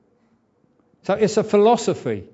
[1.03, 2.25] So it's a philosophy.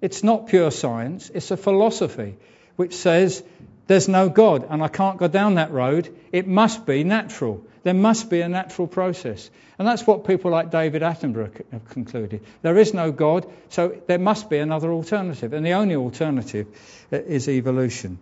[0.00, 2.36] It's not pure science, it's a philosophy
[2.76, 3.42] which says
[3.86, 6.14] there's no God and I can't go down that road.
[6.32, 7.64] It must be natural.
[7.88, 9.48] There must be a natural process.
[9.78, 12.42] And that's what people like David Attenborough have concluded.
[12.60, 15.54] There is no God, so there must be another alternative.
[15.54, 16.66] And the only alternative
[17.10, 18.18] uh, is evolution.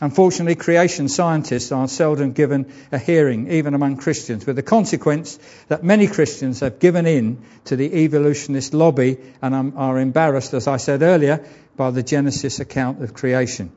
[0.00, 5.38] Unfortunately, creation scientists are seldom given a hearing, even among Christians, with the consequence
[5.68, 10.78] that many Christians have given in to the evolutionist lobby and are embarrassed, as I
[10.78, 11.44] said earlier,
[11.76, 13.72] by the Genesis account of creation.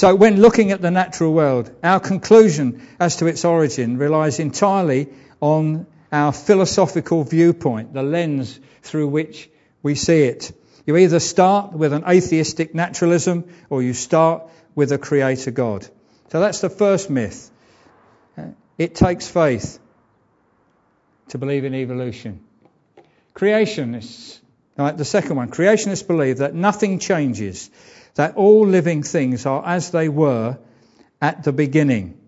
[0.00, 5.10] So, when looking at the natural world, our conclusion as to its origin relies entirely
[5.42, 9.50] on our philosophical viewpoint, the lens through which
[9.82, 10.52] we see it.
[10.86, 15.86] You either start with an atheistic naturalism or you start with a creator God.
[16.32, 17.50] So that's the first myth.
[18.78, 19.78] It takes faith
[21.28, 22.40] to believe in evolution.
[23.34, 24.38] Creationists,
[24.78, 27.68] right, the second one, creationists believe that nothing changes,
[28.14, 30.58] that all living things are as they were
[31.20, 32.18] at the beginning.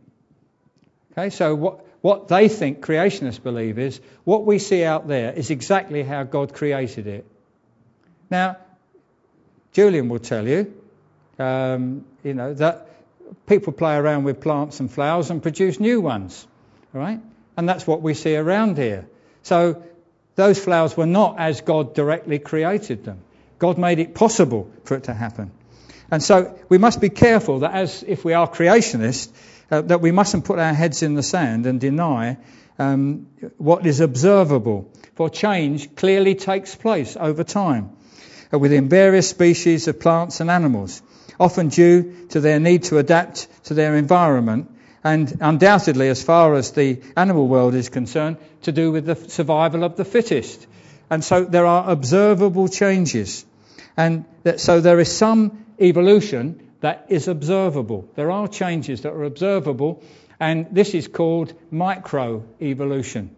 [1.13, 5.51] Okay, so what, what they think creationists believe is what we see out there is
[5.51, 7.27] exactly how God created it.
[8.31, 8.57] Now,
[9.73, 10.75] Julian will tell you
[11.39, 12.89] um, you know, that
[13.47, 16.47] people play around with plants and flowers and produce new ones,
[16.93, 17.21] right?
[17.57, 19.07] And that's what we see around here.
[19.43, 19.83] So
[20.35, 23.21] those flowers were not as God directly created them.
[23.59, 25.51] God made it possible for it to happen.
[26.13, 29.33] And so we must be careful that as if we are creationists,
[29.71, 32.37] uh, that we mustn't put our heads in the sand and deny
[32.79, 34.93] um, what is observable.
[35.15, 37.97] For change clearly takes place over time
[38.53, 41.03] uh, within various species of plants and animals
[41.41, 44.71] often due to their need to adapt to their environment,
[45.05, 49.83] and undoubtedly, as far as the animal world is concerned, to do with the survival
[49.83, 50.67] of the fittest.
[51.11, 53.45] And so there are observable changes.
[53.97, 58.09] And that, so there is some evolution that is observable.
[58.17, 60.03] There are changes that are observable,
[60.41, 63.31] and this is called microevolution.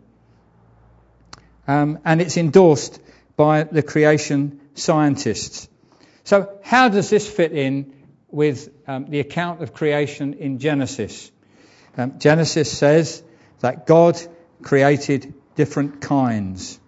[1.66, 3.00] Um, and it's endorsed
[3.36, 5.68] by the creation scientists.
[6.24, 7.94] So, how does this fit in
[8.28, 11.30] with um, the account of creation in Genesis?
[11.96, 13.22] Um, Genesis says
[13.60, 14.20] that God
[14.62, 16.80] created different kinds.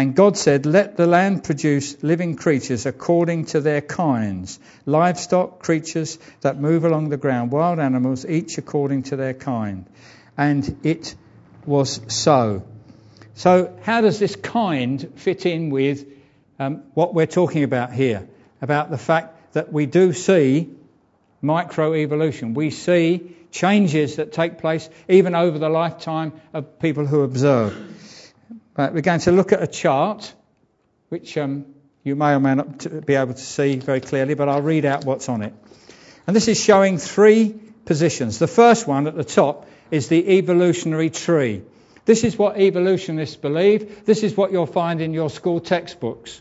[0.00, 6.18] And God said, Let the land produce living creatures according to their kinds livestock, creatures
[6.40, 9.84] that move along the ground, wild animals, each according to their kind.
[10.38, 11.14] And it
[11.66, 12.66] was so.
[13.34, 16.06] So, how does this kind fit in with
[16.58, 18.26] um, what we're talking about here?
[18.62, 20.70] About the fact that we do see
[21.42, 22.54] microevolution.
[22.54, 27.76] We see changes that take place even over the lifetime of people who observe.
[28.80, 30.32] But we're going to look at a chart,
[31.10, 31.66] which um,
[32.02, 35.04] you may or may not be able to see very clearly, but I'll read out
[35.04, 35.52] what's on it.
[36.26, 38.38] And this is showing three positions.
[38.38, 41.60] The first one at the top is the evolutionary tree.
[42.06, 44.06] This is what evolutionists believe.
[44.06, 46.40] This is what you'll find in your school textbooks.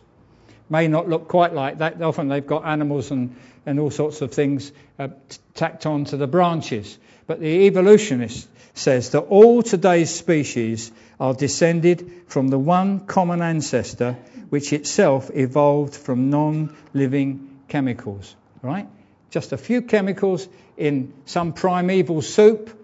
[0.69, 2.02] May not look quite like that.
[2.02, 5.10] Often they've got animals and, and all sorts of things uh,
[5.56, 6.97] tacked on to the branches.
[7.28, 10.89] But the evolutionist says that all today's species
[11.20, 14.18] are descended from the one common ancestor
[14.50, 18.36] which itself evolved from non living chemicals.
[18.62, 18.88] Right?
[19.30, 22.76] Just a few chemicals in some primeval soup.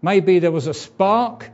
[0.00, 1.50] Maybe there was a spark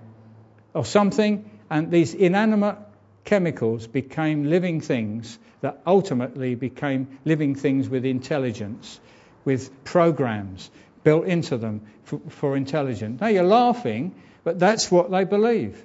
[0.73, 2.79] or something, and these inanimate
[3.25, 9.01] chemicals became living things that ultimately became living things with intelligence,
[9.45, 10.71] with programs
[11.05, 13.21] built into them for, for intelligence.
[13.21, 15.85] Now you're laughing, but that's what they believe.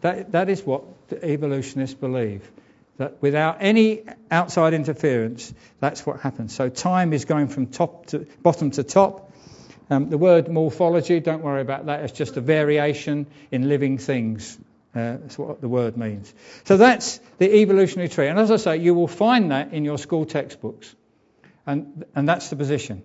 [0.00, 2.50] That, that is what the evolutionists believe.
[2.98, 6.54] That without any outside interference, that's what happens.
[6.54, 9.32] So time is going from top to bottom to top.
[9.90, 12.00] Um, the word morphology, don't worry about that.
[12.00, 14.58] It's just a variation in living things.
[14.94, 16.32] Uh, that's what the word means.
[16.64, 18.26] So that's the evolutionary tree.
[18.26, 20.94] And as I say, you will find that in your school textbooks.
[21.66, 23.04] And, and that's the position.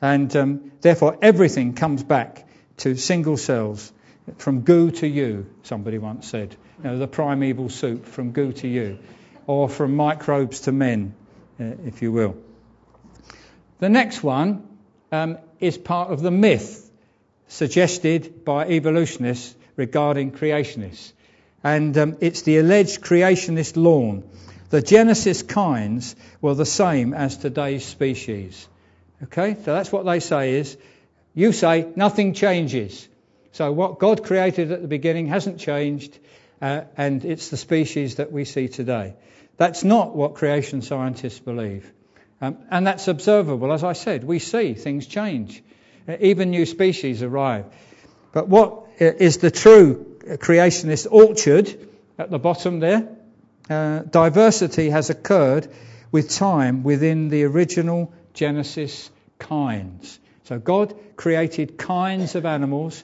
[0.00, 3.92] And um, therefore, everything comes back to single cells
[4.36, 6.54] from goo to you, somebody once said.
[6.78, 8.98] You know, the primeval soup from goo to you,
[9.46, 11.14] or from microbes to men,
[11.60, 12.36] uh, if you will.
[13.80, 14.66] The next one
[15.12, 16.90] um, is part of the myth
[17.48, 21.12] suggested by evolutionists regarding creationists.
[21.64, 24.28] And um, it's the alleged creationist lawn.
[24.70, 28.68] The Genesis kinds were the same as today's species.
[29.24, 30.76] Okay, so that's what they say is,
[31.34, 33.08] you say nothing changes.
[33.58, 36.16] So what God created at the beginning hasn't changed,
[36.62, 39.14] uh, and it's the species that we see today.
[39.56, 41.92] That's not what creation scientists believe.
[42.40, 43.72] Um, and that's observable.
[43.72, 45.60] As I said, we see things change.
[46.06, 47.64] Uh, even new species arrive.
[48.30, 53.08] But what uh, the true creationist orchard at the bottom there?
[53.68, 55.66] Uh, diversity has occurred
[56.12, 60.20] with time within the original Genesis kinds.
[60.44, 63.02] So God created kinds of animals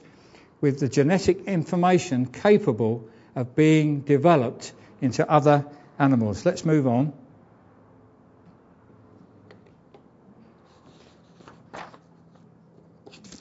[0.65, 5.63] with the genetic information capable of being developed into other
[5.99, 6.43] animals.
[6.43, 7.13] Let's move on.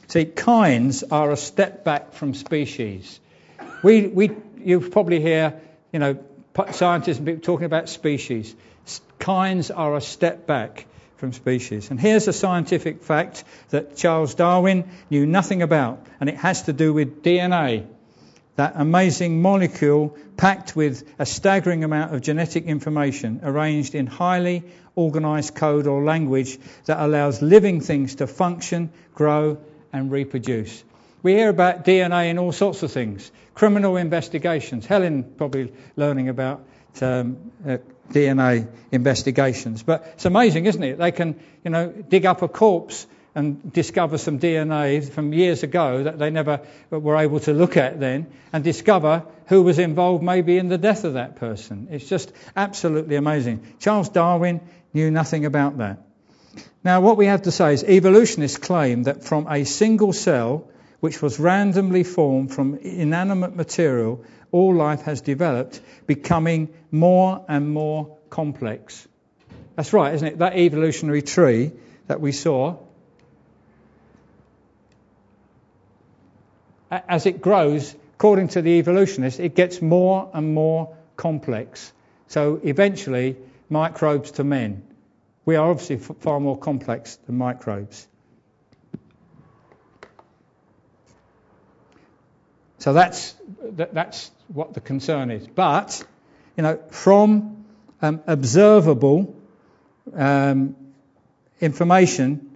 [0.08, 3.18] See, kinds are a step back from species.
[3.82, 5.62] We, we, you probably hear,
[5.94, 6.18] you know,
[6.72, 8.54] scientists talking about species.
[9.18, 10.84] Kinds are a step back
[11.24, 11.90] from species.
[11.90, 16.74] And here's a scientific fact that Charles Darwin knew nothing about, and it has to
[16.74, 17.86] do with DNA.
[18.56, 25.54] That amazing molecule packed with a staggering amount of genetic information arranged in highly organized
[25.54, 29.56] code or language that allows living things to function, grow,
[29.94, 30.84] and reproduce.
[31.22, 33.32] We hear about DNA in all sorts of things.
[33.54, 34.84] Criminal investigations.
[34.84, 36.66] Helen probably learning about
[37.00, 37.78] um, uh,
[38.10, 39.82] DNA investigations.
[39.82, 40.98] But it's amazing, isn't it?
[40.98, 46.04] They can, you know, dig up a corpse and discover some DNA from years ago
[46.04, 50.56] that they never were able to look at then and discover who was involved maybe
[50.56, 51.88] in the death of that person.
[51.90, 53.66] It's just absolutely amazing.
[53.80, 54.60] Charles Darwin
[54.92, 55.98] knew nothing about that.
[56.84, 60.68] Now, what we have to say is evolutionists claim that from a single cell,
[61.04, 68.16] which was randomly formed from inanimate material, all life has developed, becoming more and more
[68.30, 69.06] complex.
[69.76, 70.38] That's right, isn't it?
[70.38, 71.72] That evolutionary tree
[72.06, 72.78] that we saw,
[76.90, 81.92] as it grows, according to the evolutionists, it gets more and more complex.
[82.28, 83.36] So eventually,
[83.68, 84.82] microbes to men.
[85.44, 88.08] We are obviously far more complex than microbes.
[92.84, 93.34] So that's,
[93.76, 95.46] that, that's what the concern is.
[95.46, 96.04] But,
[96.54, 97.64] you know, from
[98.02, 99.34] um, observable
[100.14, 100.76] um,
[101.62, 102.54] information,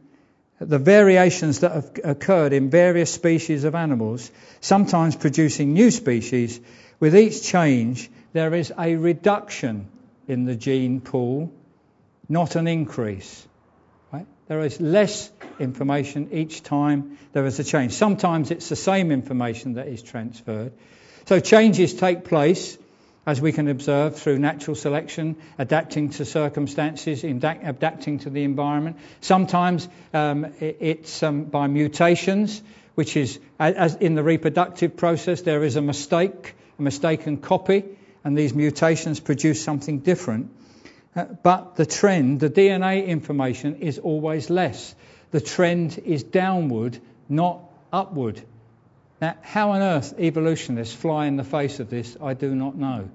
[0.61, 6.61] the variations that have occurred in various species of animals, sometimes producing new species,
[7.01, 9.89] with each change there is a reduction
[10.27, 11.51] in the gene pool,
[12.29, 13.48] not an increase.
[14.49, 15.31] There is less
[15.61, 17.93] information each time there is a change.
[17.93, 20.73] Sometimes it's the same information that is transferred.
[21.27, 22.79] So changes take place
[23.27, 28.97] as we can observe through natural selection, adapting to circumstances, adapting to the environment.
[29.21, 32.63] Sometimes um, it's um, by mutations,
[32.95, 37.85] which is, as in the reproductive process, there is a mistake, a mistaken copy,
[38.25, 40.51] and these mutations produce something different.
[41.17, 44.95] Uh, but the trend, the DNA information, is always less.
[45.31, 46.99] The trend is downward,
[47.29, 47.61] not
[47.93, 48.41] upward.
[49.21, 53.11] Now, how on earth evolutionists fly in the face of this, I do not know.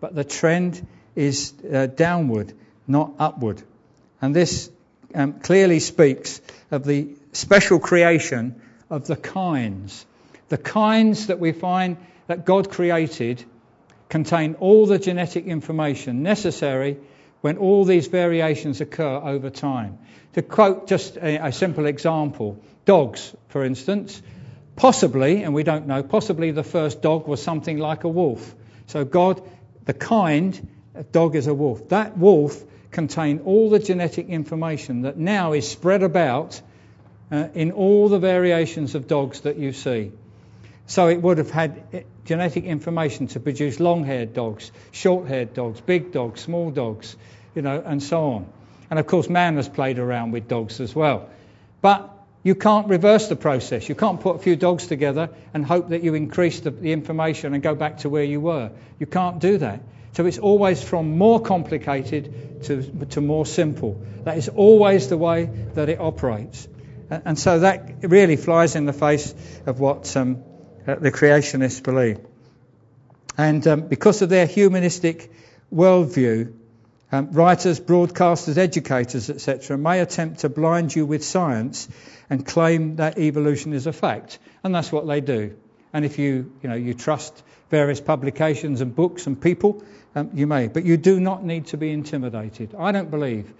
[0.00, 0.86] But the trend
[1.16, 2.52] is uh, downward,
[2.86, 3.62] not upward.
[4.20, 4.70] And this
[5.14, 8.60] um, clearly speaks of the special creation
[8.90, 10.04] of the kinds.
[10.48, 13.44] The kinds that we find that God created
[14.08, 16.98] contain all the genetic information necessary
[17.40, 19.98] when all these variations occur over time.
[20.34, 24.22] To quote just a, a simple example, dogs, for instance,
[24.78, 28.54] Possibly, and we don't know, possibly the first dog was something like a wolf.
[28.86, 29.42] So God,
[29.86, 30.68] the kind,
[31.10, 31.88] dog is a wolf.
[31.88, 32.62] That wolf
[32.92, 36.62] contained all the genetic information that now is spread about
[37.32, 40.12] uh, in all the variations of dogs that you see.
[40.88, 46.12] So it would have had uh, genetic information to produce long-haired dogs, short-haired dogs, big
[46.12, 47.14] dogs, small dogs,
[47.54, 48.46] you know, and so on.
[48.90, 51.28] And of course, man has played around with dogs as well.
[51.82, 52.10] But
[52.42, 53.86] you can't reverse the process.
[53.86, 57.52] You can't put a few dogs together and hope that you increase the, the, information
[57.52, 58.70] and go back to where you were.
[58.98, 59.82] You can't do that.
[60.12, 64.00] So it's always from more complicated to, to more simple.
[64.24, 66.66] That is always the way that it operates.
[67.10, 69.34] And, and so that really flies in the face
[69.66, 70.42] of what um,
[70.96, 72.18] the creationists believe.
[73.36, 75.30] And um, because of their humanistic
[75.72, 76.54] worldview,
[77.12, 81.88] um, writers, broadcasters, educators, etc., may attempt to blind you with science
[82.28, 84.38] and claim that evolution is a fact.
[84.64, 85.56] And that's what they do.
[85.92, 89.82] And if you, you, know, you trust various publications and books and people,
[90.14, 90.68] um, you may.
[90.68, 92.74] But you do not need to be intimidated.
[92.74, 93.52] I don't believe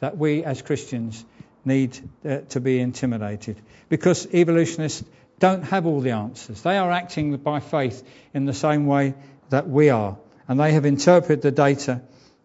[0.00, 1.24] that we as Christians
[1.64, 3.56] need uh, to be intimidated
[3.88, 5.04] because evolutionists
[5.38, 6.62] don't have all the answers.
[6.62, 9.14] They are acting by faith in the same way
[9.50, 10.16] that we are.
[10.48, 12.02] And they have interpreted the data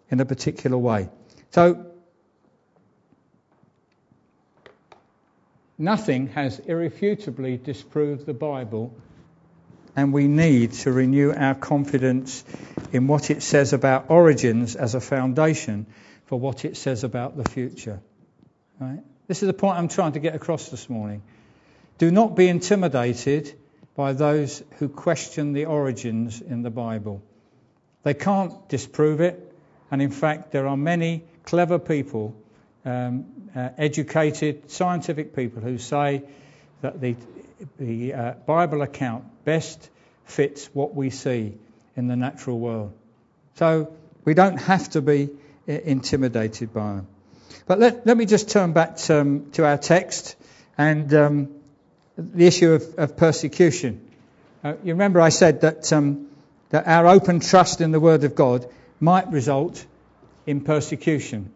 [0.10, 1.10] in a particular way.
[1.52, 1.86] So,
[5.78, 8.94] nothing has irrefutably disproved the Bible,
[9.96, 12.44] and we need to renew our confidence
[12.92, 15.86] in what it says about origins as a foundation
[16.26, 18.02] for what it says about the future.
[18.80, 19.02] Right?
[19.28, 21.22] This is the point I'm trying to get across this morning.
[22.02, 23.54] Do not be intimidated
[23.96, 27.22] by those who question the origins in the Bible.
[28.02, 29.54] They can't disprove it,
[29.92, 32.36] and in fact, there are many clever people,
[32.86, 33.26] um,
[33.56, 36.24] uh, educated, scientific people, who say
[36.82, 37.16] that the,
[37.78, 39.88] the uh, Bible account best
[40.26, 41.54] fits what we see
[41.96, 42.94] in the natural world.
[43.58, 43.94] So
[44.26, 45.30] we don't have to be
[45.70, 47.08] uh, intimidated by them.
[47.68, 50.36] But let, let me just turn back to, um, to our text
[50.80, 51.61] and um,
[52.18, 54.10] the issue of, of persecution.
[54.64, 56.28] Uh, you remember I said that, um,
[56.70, 58.68] that our open trust in the Word of God
[59.00, 59.86] might result
[60.46, 61.52] in persecution.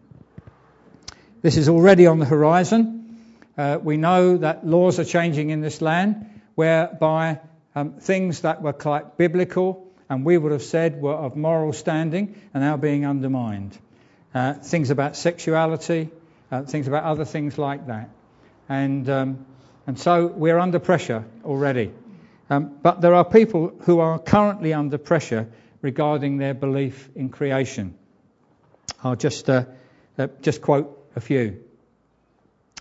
[1.42, 3.18] This is already on the horizon.
[3.56, 7.40] Uh, we know that laws are changing in this land whereby
[7.74, 12.40] um, things that were quite biblical and we would have said were of moral standing
[12.54, 13.76] are now being undermined.
[14.34, 16.10] Uh, things about sexuality,
[16.50, 18.10] uh, things about other things like that.
[18.68, 19.46] And, um,
[19.86, 21.92] and so we're under pressure already.
[22.48, 25.48] Um, but there are people who are currently under pressure
[25.82, 27.94] regarding their belief in creation.
[29.02, 29.64] I'll just, uh,
[30.18, 31.62] uh, just quote a few.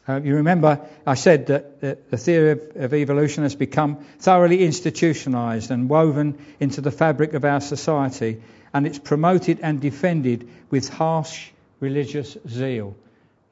[0.08, 5.72] Uh, you remember I said that the theory of, of, evolution has become thoroughly institutionalized
[5.72, 8.42] and woven into the fabric of our society,
[8.72, 11.50] and it's promoted and defended with harsh
[11.80, 12.96] religious zeal.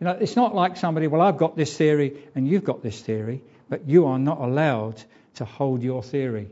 [0.03, 2.99] You know, it's not like somebody, well, I've got this theory and you've got this
[2.99, 5.01] theory, but you are not allowed
[5.35, 6.49] to hold your theory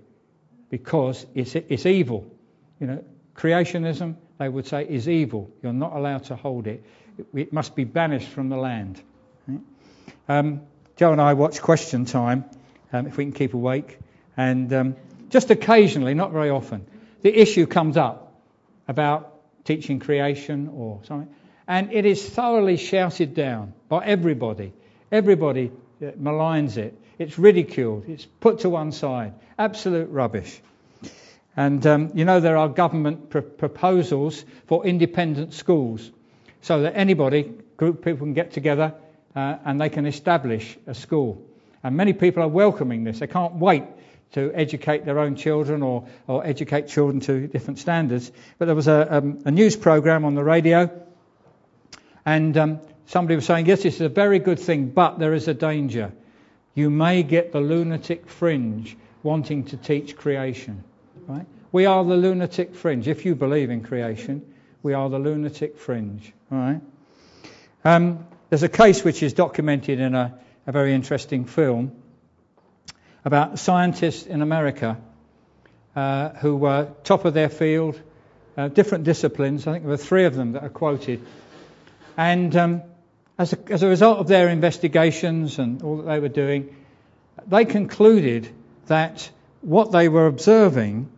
[0.69, 2.33] because it's, it's evil.
[2.79, 3.03] You know,
[3.35, 5.51] creationism, they would say, is evil.
[5.61, 6.85] You're not allowed to hold it.
[7.33, 9.01] It must be banished from the land.
[10.29, 10.61] Um,
[10.95, 12.45] Joe and I watch Question Time,
[12.93, 13.99] um, if we can keep awake,
[14.37, 14.95] and um,
[15.29, 16.87] just occasionally, not very often,
[17.21, 18.33] the issue comes up
[18.87, 21.35] about teaching creation or something.
[21.68, 24.74] And it is thoroughly shouted down by everybody.
[25.12, 26.97] Everybody uh, maligns it.
[27.20, 28.05] It's ridiculed.
[28.07, 29.34] It's put to one side.
[29.57, 30.62] Absolute rubbish.
[31.55, 36.09] And um, you know, there are government pr- proposals for independent schools
[36.62, 38.93] so that anybody, group people can get together
[39.36, 41.45] uh, and they can establish a school.
[41.84, 43.20] And many people are welcoming this.
[43.20, 43.84] They can't wait
[44.34, 48.32] to educate their own children or, or educate children to different standards.
[48.57, 50.89] But there was a, um, a news program on the radio,
[52.26, 55.47] and um, somebody was saying, Yes, this is a very good thing, but there is
[55.47, 56.11] a danger.
[56.74, 60.84] You may get the lunatic fringe wanting to teach creation.
[61.28, 61.45] Right?
[61.72, 63.07] We are the lunatic fringe.
[63.07, 64.41] If you believe in creation,
[64.84, 66.34] we are the lunatic fringe.
[66.49, 66.82] Right?
[67.84, 71.91] Um, there's a case which is documented in a, a very interesting film
[73.24, 74.97] about scientists in America
[75.95, 77.99] uh, who were top of their field,
[78.57, 79.67] uh, different disciplines.
[79.67, 81.26] I think there were three of them that are quoted.
[82.22, 82.84] And um,
[83.39, 86.76] as, a, as a result of their investigations and all that they were doing,
[87.47, 88.47] they concluded
[88.86, 89.28] that
[89.61, 91.09] what they were observing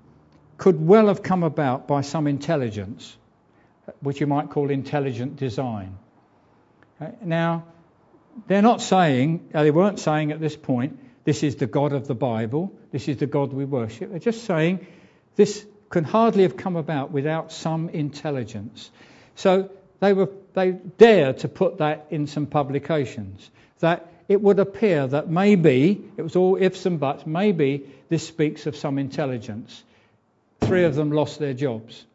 [0.58, 3.18] could well have come about by some intelligence,
[4.00, 5.98] which you might call intelligent design.
[7.02, 7.66] Uh, now,
[8.48, 12.16] they're not saying, they weren't saying at this point, this is the God of the
[12.16, 14.10] Bible, this is the God we worship.
[14.12, 14.88] They're just saying
[15.36, 18.90] this can hardly have come about without some intelligence.
[19.36, 19.70] So
[20.00, 25.30] they were they dared to put that in some publications that it would appear that
[25.30, 29.84] maybe it was all ifs and buts maybe this speaks of some intelligence
[30.62, 32.06] three of them lost their jobs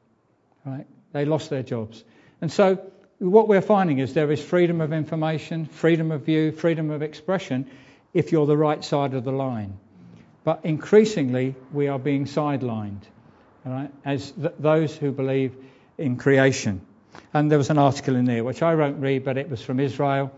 [0.64, 2.04] right they lost their jobs
[2.40, 2.80] and so
[3.18, 7.68] what we're finding is there is freedom of information freedom of view freedom of expression
[8.14, 9.78] if you're the right side of the line.
[10.44, 13.02] But increasingly, we are being sidelined
[13.64, 15.54] right, as th- those who believe
[15.98, 16.80] in creation.
[17.32, 19.80] And there was an article in there which I won't read, but it was from
[19.80, 20.32] Israel,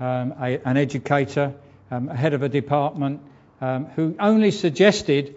[0.00, 1.54] um, a, an educator,
[1.90, 3.20] um, a head of a department,
[3.60, 5.34] um, who only suggested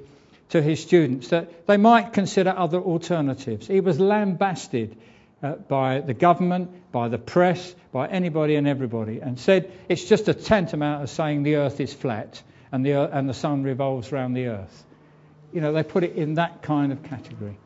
[0.49, 3.67] to his students that they might consider other alternatives.
[3.67, 4.97] He was lambasted
[5.43, 10.27] uh, by the government, by the press, by anybody and everybody, and said it's just
[10.27, 14.33] a tantamount of saying the earth is flat and the, and the sun revolves around
[14.33, 14.85] the earth.
[15.53, 17.57] You know, they put it in that kind of category.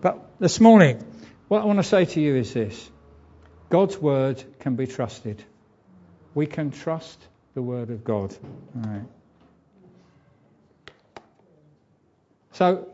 [0.00, 1.04] But this morning,
[1.52, 2.90] what I want to say to you is this
[3.68, 5.44] God's word can be trusted.
[6.34, 7.18] We can trust
[7.52, 8.34] the word of God.
[12.52, 12.88] So,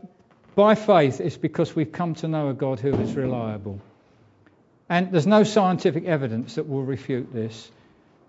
[0.55, 3.79] by faith, it's because we've come to know a God who is reliable.
[4.89, 7.71] And there's no scientific evidence that will refute this.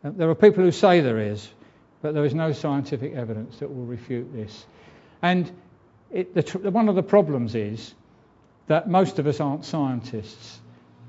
[0.04, 1.48] Uh, there are people who say there is,
[2.02, 4.64] but there is no scientific evidence that will refute this.
[5.22, 5.50] And
[6.12, 7.92] it, the, one of the problems is
[8.70, 10.60] that most of us aren't scientists.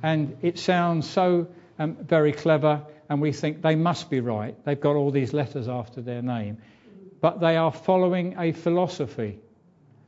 [0.01, 1.47] And it sounds so
[1.77, 4.55] um, very clever, and we think they must be right.
[4.65, 6.57] They've got all these letters after their name.
[7.21, 9.37] But they are following a philosophy,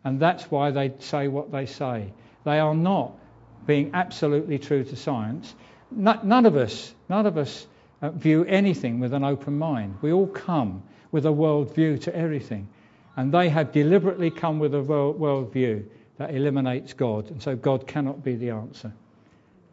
[0.03, 2.11] and that's why they say what they say.
[2.43, 3.19] They are not
[3.67, 5.53] being absolutely true to science.
[5.91, 7.67] None of us, none of us
[8.01, 9.99] uh, view anything with an open mind.
[10.01, 10.81] We all come
[11.11, 12.67] with a world view to everything.
[13.15, 15.87] And they have deliberately come with a world view
[16.17, 18.93] that eliminates God, and so God cannot be the answer.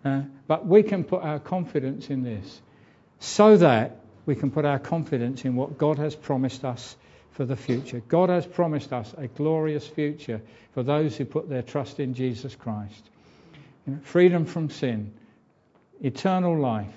[0.04, 2.62] Uh, but we can put our confidence in this
[3.18, 6.96] so that we can put our confidence in what God has promised us
[7.32, 8.02] for the future.
[8.08, 10.40] God has promised us a glorious future
[10.72, 13.10] for those who put their trust in Jesus Christ
[14.02, 15.12] freedom from sin,
[16.00, 16.94] eternal life,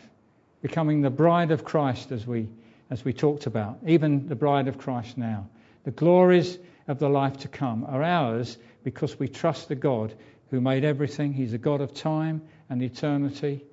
[0.62, 2.48] becoming the bride of Christ as we,
[2.90, 5.48] as we talked about, even the bride of Christ now.
[5.84, 10.14] The glories of the life to come are ours because we trust the God
[10.50, 11.34] who made everything.
[11.34, 13.64] He's a God of time and eternity,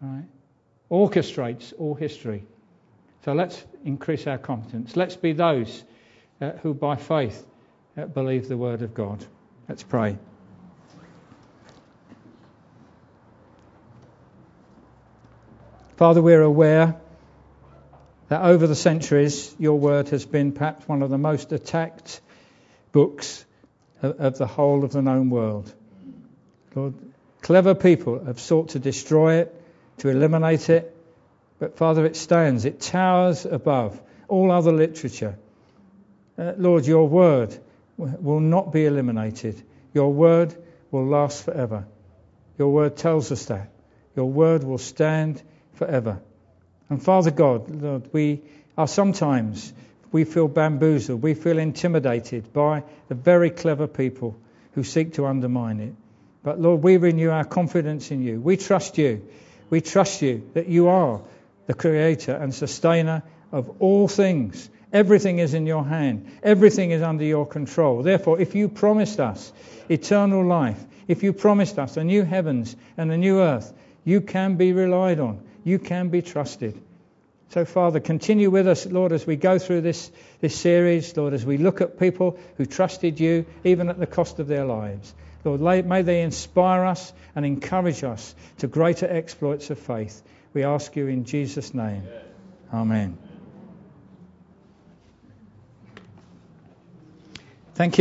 [0.00, 0.24] right?
[0.90, 2.44] orchestrates all history.
[3.24, 4.96] So let's increase our confidence.
[4.96, 5.82] Let's be those
[6.40, 7.44] uh, who by faith
[7.96, 9.24] uh, believe the word of God.
[9.68, 10.18] Let's pray.
[15.96, 16.94] Father, we're aware
[18.28, 22.20] that over the centuries, your word has been perhaps one of the most attacked
[22.92, 23.44] books
[24.02, 25.72] of, the whole of the known world.
[26.74, 26.94] Lord,
[27.40, 29.62] clever people have sought to destroy it,
[29.98, 30.94] to eliminate it,
[31.58, 35.36] but Father, it stands, it towers above all other literature.
[36.38, 37.56] Uh, Lord, your word
[37.96, 39.60] will not be eliminated.
[39.92, 40.54] Your word
[40.90, 41.86] will last forever.
[42.58, 43.70] Your word tells us that.
[44.14, 45.42] Your word will stand
[45.74, 46.20] forever.
[46.88, 48.42] And Father God, Lord, we
[48.76, 49.72] are sometimes,
[50.12, 54.36] we feel bamboozled, we feel intimidated by the very clever people
[54.72, 55.94] who seek to undermine it.
[56.42, 58.40] But Lord, we renew our confidence in you.
[58.40, 59.28] We trust you.
[59.70, 61.20] We trust you that you are
[61.66, 64.70] the creator and sustainer of all things.
[64.92, 66.38] Everything is in your hand.
[66.42, 68.02] Everything is under your control.
[68.02, 69.52] Therefore, if you promised us
[69.90, 73.72] eternal life, if you promised us a new heavens and a new earth,
[74.04, 75.42] you can be relied on.
[75.64, 76.80] You can be trusted.
[77.50, 81.46] So, Father, continue with us, Lord, as we go through this, this series, Lord, as
[81.46, 85.14] we look at people who trusted you, even at the cost of their lives.
[85.44, 90.22] Lord, may they inspire us and encourage us to greater exploits of faith.
[90.52, 92.02] We ask you in Jesus' name.
[92.72, 93.16] Amen.